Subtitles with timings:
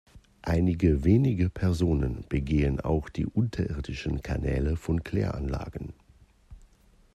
[0.41, 5.93] Einige wenige Personen begehen auch die unterirdischen Kanäle von Kläranlagen.